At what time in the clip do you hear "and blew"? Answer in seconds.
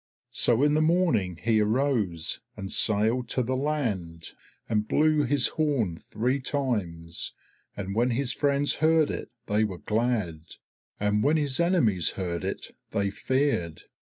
4.67-5.25